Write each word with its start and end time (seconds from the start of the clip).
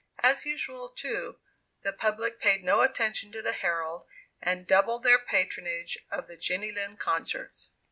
As 0.23 0.47
usual, 0.47 0.89
too, 0.89 1.37
the 1.83 1.93
public 1.93 2.39
paid 2.39 2.63
no 2.63 2.81
attention 2.81 3.31
to 3.33 3.43
the 3.43 3.51
Herald 3.53 4.07
and 4.41 4.65
doubled 4.65 5.03
their 5.03 5.19
patronage 5.19 5.95
of 6.09 6.25
the 6.25 6.37
Jenny 6.37 6.71
Lind 6.71 6.97
concerts. 6.99 7.69